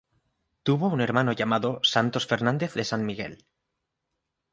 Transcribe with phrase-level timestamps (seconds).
[0.63, 3.45] Tuvo un hermano llamado Santos Fernández de San Miguel.